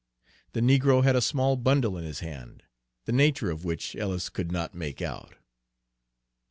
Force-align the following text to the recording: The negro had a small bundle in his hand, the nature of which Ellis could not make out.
The 0.53 0.61
negro 0.61 1.03
had 1.03 1.15
a 1.15 1.21
small 1.21 1.55
bundle 1.57 1.95
in 1.95 2.03
his 2.05 2.21
hand, 2.21 2.63
the 3.05 3.11
nature 3.11 3.51
of 3.51 3.63
which 3.63 3.95
Ellis 3.95 4.29
could 4.29 4.51
not 4.51 4.73
make 4.73 4.99
out. 4.99 5.35